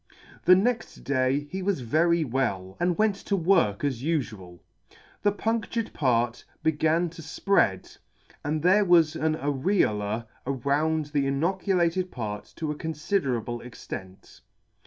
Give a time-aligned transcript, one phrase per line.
[0.45, 4.57] The next day he was very well, and went to work as ufual.
[5.21, 7.99] The punc tured part began to fpread,
[8.43, 14.41] and there was the areola around the inoculated part to a confiderable extent.